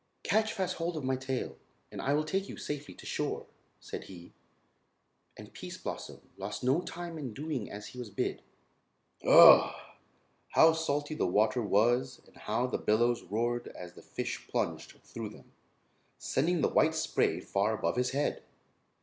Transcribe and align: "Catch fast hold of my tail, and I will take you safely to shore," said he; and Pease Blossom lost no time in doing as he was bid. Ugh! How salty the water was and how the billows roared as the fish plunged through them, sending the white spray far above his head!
"Catch 0.23 0.51
fast 0.53 0.77
hold 0.77 0.97
of 0.97 1.03
my 1.03 1.15
tail, 1.15 1.57
and 1.91 2.01
I 2.01 2.13
will 2.15 2.23
take 2.23 2.49
you 2.49 2.57
safely 2.57 2.95
to 2.95 3.05
shore," 3.05 3.45
said 3.79 4.05
he; 4.05 4.33
and 5.37 5.53
Pease 5.53 5.77
Blossom 5.77 6.27
lost 6.37 6.63
no 6.63 6.81
time 6.81 7.19
in 7.19 7.35
doing 7.35 7.69
as 7.69 7.85
he 7.89 7.99
was 7.99 8.09
bid. 8.09 8.41
Ugh! 9.23 9.75
How 10.53 10.73
salty 10.73 11.13
the 11.13 11.27
water 11.27 11.61
was 11.61 12.19
and 12.25 12.35
how 12.35 12.65
the 12.65 12.79
billows 12.79 13.21
roared 13.21 13.67
as 13.75 13.93
the 13.93 14.01
fish 14.01 14.47
plunged 14.47 14.99
through 15.03 15.29
them, 15.29 15.51
sending 16.17 16.61
the 16.61 16.67
white 16.69 16.95
spray 16.95 17.39
far 17.39 17.75
above 17.77 17.95
his 17.95 18.09
head! 18.09 18.41